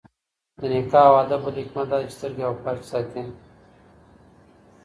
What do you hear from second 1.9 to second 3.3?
دادی، چي سترګي او فرج ساتي